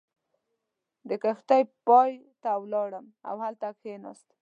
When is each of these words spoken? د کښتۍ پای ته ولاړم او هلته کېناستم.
د 1.09 1.11
کښتۍ 1.23 1.61
پای 1.87 2.11
ته 2.41 2.51
ولاړم 2.61 3.05
او 3.29 3.35
هلته 3.45 3.67
کېناستم. 3.81 4.37